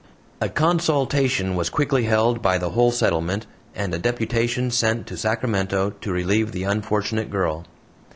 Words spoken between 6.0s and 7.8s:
relieve the unfortunate girl.